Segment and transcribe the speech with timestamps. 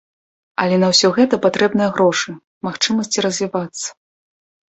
[0.61, 2.33] Але на ўсё гэта патрэбныя грошы,
[2.67, 3.87] магчымасці развівацца.